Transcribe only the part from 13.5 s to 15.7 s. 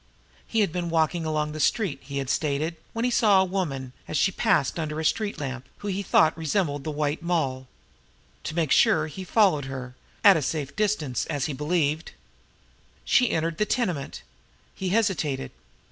the tenement. He hesitated.